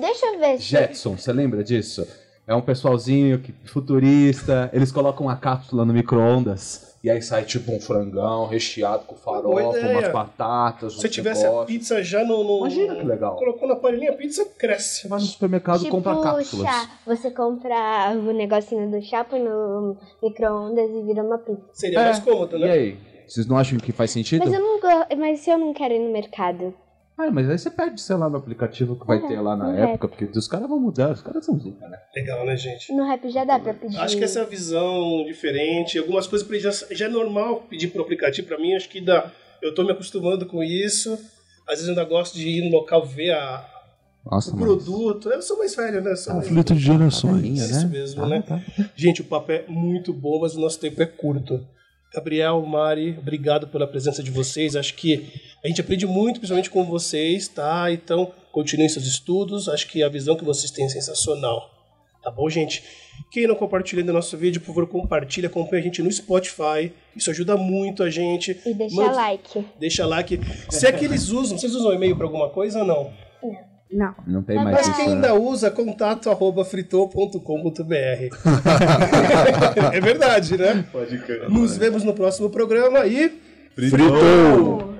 Deixa 0.00 0.26
eu 0.26 0.38
ver 0.38 0.56
se. 0.58 0.62
Jetson, 0.62 1.16
você 1.16 1.32
lembra 1.32 1.64
disso? 1.64 2.06
É 2.46 2.54
um 2.54 2.60
pessoalzinho 2.60 3.38
que, 3.40 3.52
futurista, 3.64 4.70
eles 4.72 4.92
colocam 4.92 5.26
uma 5.26 5.36
cápsula 5.36 5.84
no 5.84 5.92
micro-ondas 5.92 6.91
e 7.02 7.10
aí 7.10 7.20
sai 7.20 7.44
tipo 7.44 7.72
um 7.72 7.80
frangão 7.80 8.46
recheado 8.46 9.04
com 9.06 9.16
farofa, 9.16 9.78
ideia. 9.78 9.98
umas 9.98 10.12
batatas, 10.12 10.94
Se 11.00 11.08
tivesse 11.08 11.44
a 11.46 11.64
pizza 11.64 12.02
já 12.02 12.24
no. 12.24 12.44
no- 12.44 12.58
Imagina 12.58 12.94
que 12.96 13.04
legal. 13.04 13.36
Colocou 13.36 13.66
na 13.68 13.76
panelhinha, 13.76 14.10
a 14.12 14.14
pizza 14.14 14.44
cresce. 14.58 15.02
Você 15.02 15.08
vai 15.08 15.18
no 15.20 15.24
supermercado 15.26 15.80
e 15.80 15.84
Tipo 15.84 15.90
compra 15.96 16.20
cápsulas. 16.20 16.66
chá. 16.66 16.90
Você 17.06 17.30
compra 17.30 18.12
o 18.14 18.32
negocinho 18.32 18.90
do 18.90 19.02
chá, 19.02 19.24
põe 19.24 19.40
no 19.42 19.96
micro-ondas 20.22 20.90
e 20.90 21.02
vira 21.02 21.22
uma 21.22 21.38
pizza. 21.38 21.62
Seria 21.72 22.00
É. 22.00 22.04
mais 22.04 22.18
cômodo, 22.20 22.56
E 22.56 22.60
né? 22.60 22.70
aí? 22.70 22.96
Vocês 23.26 23.46
não 23.46 23.56
acham 23.56 23.78
que 23.78 23.92
faz 23.92 24.10
sentido? 24.10 24.44
Mas 24.44 24.52
eu 24.52 24.60
não 24.60 24.78
gosto. 24.80 25.16
Mas 25.16 25.40
se 25.40 25.50
eu 25.50 25.56
não 25.58 25.72
quero 25.72 25.94
ir 25.94 25.98
no 26.00 26.12
mercado. 26.12 26.74
Ah, 27.18 27.30
mas 27.30 27.48
aí 27.48 27.58
você 27.58 27.70
pede, 27.70 28.00
sei 28.00 28.16
lá, 28.16 28.28
no 28.28 28.38
aplicativo 28.38 28.98
que 28.98 29.06
vai 29.06 29.18
É, 29.18 29.28
ter 29.28 29.40
lá 29.40 29.54
na 29.56 29.76
época, 29.76 30.08
porque 30.08 30.24
os 30.24 30.48
caras 30.48 30.68
vão 30.68 30.80
mudar, 30.80 31.12
os 31.12 31.20
caras 31.22 31.44
são 31.44 31.58
zica, 31.58 31.86
né? 31.88 31.98
Legal, 32.16 32.44
né, 32.46 32.56
gente? 32.56 32.92
No 32.92 33.04
rap 33.06 33.28
já 33.30 33.44
dá 33.44 33.58
pra 33.60 33.74
pedir. 33.74 33.96
Acho 33.98 34.16
que 34.16 34.24
essa 34.24 34.40
é 34.40 34.42
a 34.42 34.46
visão 34.46 35.24
diferente. 35.26 35.98
Algumas 35.98 36.26
coisas 36.26 36.46
pra 36.46 36.56
ele 36.56 36.64
já, 36.64 36.72
já 36.90 37.06
é 37.06 37.08
normal 37.08 37.62
pedir 37.68 37.88
pro 37.88 38.02
aplicativo 38.02 38.48
pra 38.48 38.58
mim. 38.58 38.74
Acho 38.74 38.88
que 38.88 39.00
dá. 39.00 39.30
Eu 39.60 39.74
tô 39.74 39.84
me 39.84 39.92
acostumando 39.92 40.46
com 40.46 40.62
isso. 40.64 41.12
Às 41.68 41.74
vezes 41.80 41.84
eu 41.86 41.90
ainda 41.90 42.04
gosto 42.04 42.34
de 42.36 42.48
ir 42.48 42.64
no 42.68 42.70
local 42.76 43.04
ver 43.06 43.30
a, 43.32 43.68
Nossa, 44.24 44.50
o 44.50 44.54
mas- 44.56 44.64
produto. 44.64 45.28
Eu 45.28 45.42
sou 45.42 45.58
mais 45.58 45.76
velho, 45.76 46.00
né? 46.02 46.16
Sou 46.16 46.34
mais- 46.34 46.48
Conflito 46.48 46.74
de 46.74 46.80
gerações. 46.80 47.60
Isso 47.60 47.88
mesmo, 47.88 48.24
Ah, 48.24 48.28
né? 48.28 48.42
tá. 48.42 48.60
Gente, 48.96 49.20
o 49.20 49.24
papo 49.24 49.52
é 49.52 49.64
muito 49.68 50.12
bom, 50.12 50.40
mas 50.40 50.56
o 50.56 50.60
nosso 50.60 50.80
tempo 50.80 51.00
é 51.02 51.06
curto. 51.06 51.64
Gabriel, 52.14 52.60
Mari, 52.66 53.16
obrigado 53.18 53.66
pela 53.68 53.86
presença 53.86 54.22
de 54.22 54.30
vocês. 54.30 54.76
Acho 54.76 54.94
que 54.94 55.32
a 55.64 55.68
gente 55.68 55.80
aprende 55.80 56.06
muito, 56.06 56.40
principalmente 56.40 56.70
com 56.70 56.84
vocês, 56.84 57.48
tá? 57.48 57.90
Então, 57.90 58.32
continuem 58.52 58.88
seus 58.88 59.06
estudos. 59.06 59.68
Acho 59.68 59.86
que 59.88 60.02
a 60.02 60.08
visão 60.08 60.36
que 60.36 60.44
vocês 60.44 60.70
têm 60.70 60.84
é 60.84 60.88
sensacional. 60.88 61.70
Tá 62.22 62.30
bom, 62.30 62.48
gente? 62.48 62.84
Quem 63.30 63.46
não 63.46 63.54
compartilha 63.54 64.00
ainda 64.00 64.12
nosso 64.12 64.36
vídeo, 64.36 64.60
por 64.60 64.68
favor, 64.68 64.86
compartilha, 64.86 65.48
acompanha 65.48 65.80
a 65.80 65.84
gente 65.84 66.02
no 66.02 66.12
Spotify. 66.12 66.92
Isso 67.16 67.30
ajuda 67.30 67.56
muito 67.56 68.02
a 68.02 68.10
gente. 68.10 68.60
E 68.64 68.74
deixa 68.74 69.10
like. 69.10 69.66
Deixa 69.80 70.06
like. 70.06 70.40
Se 70.70 70.86
é 70.86 70.92
que 70.92 71.04
eles 71.04 71.30
usam, 71.30 71.58
vocês 71.58 71.74
usam 71.74 71.92
e-mail 71.94 72.16
pra 72.16 72.26
alguma 72.26 72.50
coisa 72.50 72.80
ou 72.80 72.86
não? 72.86 73.12
Não. 73.42 73.71
Não 74.26 74.42
tem 74.42 74.56
Mas 74.56 74.64
mais 74.64 74.76
Mas 74.76 74.88
isso, 74.88 74.96
quem 74.96 75.08
né? 75.08 75.14
ainda 75.14 75.34
usa, 75.34 75.70
contato 75.70 76.30
arroba 76.30 76.64
fritou.com.br. 76.64 77.92
é 79.92 80.00
verdade, 80.00 80.56
né? 80.56 80.84
Pode 80.90 81.18
crer. 81.18 81.50
Nos 81.50 81.76
vemos 81.76 82.02
no 82.02 82.14
próximo 82.14 82.48
programa 82.50 83.06
e. 83.06 83.30
Fritou! 83.74 84.91